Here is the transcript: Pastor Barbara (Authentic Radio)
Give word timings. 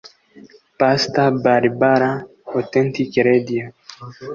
Pastor 0.79 1.29
Barbara 1.43 2.11
(Authentic 2.57 3.09
Radio) 3.29 3.65